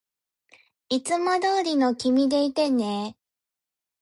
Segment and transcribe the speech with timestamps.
[0.89, 3.15] いつもどうりの君でいてね